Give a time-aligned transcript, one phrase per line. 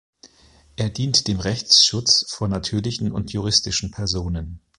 [0.77, 4.59] Er dient dem Rechtsschutz von natürlichen und juristischen Personen.